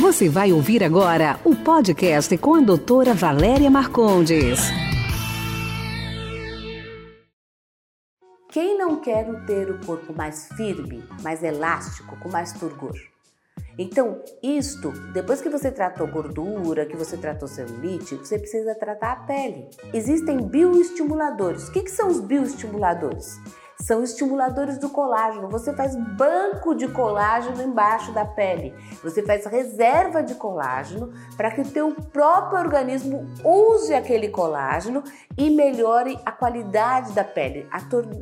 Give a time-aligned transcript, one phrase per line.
[0.00, 4.58] Você vai ouvir agora o podcast com a doutora Valéria Marcondes.
[8.50, 12.94] Quem não quer ter o corpo mais firme, mais elástico, com mais turgor?
[13.78, 19.16] Então, isto, depois que você tratou gordura, que você tratou celulite, você precisa tratar a
[19.16, 19.68] pele.
[19.92, 21.68] Existem bioestimuladores.
[21.68, 23.38] O que, que são os bioestimuladores?
[23.80, 25.48] São estimuladores do colágeno.
[25.48, 28.74] Você faz banco de colágeno embaixo da pele.
[29.02, 35.02] Você faz reserva de colágeno para que o teu próprio organismo use aquele colágeno
[35.36, 37.66] e melhore a qualidade da pele,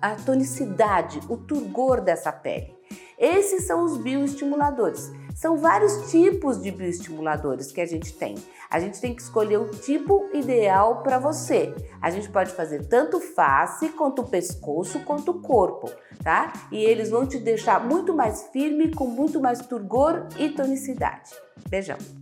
[0.00, 2.74] a, tonicidade, o turgor dessa pele.
[3.18, 5.12] Esses são os bioestimuladores.
[5.34, 8.34] São vários tipos de bioestimuladores que a gente tem.
[8.70, 11.74] A gente tem que escolher o tipo ideal para você.
[12.00, 15.90] A gente pode fazer tanto face, quanto pescoço, quanto o corpo,
[16.22, 16.52] tá?
[16.70, 21.30] E eles vão te deixar muito mais firme, com muito mais turgor e tonicidade.
[21.68, 22.21] Beijão!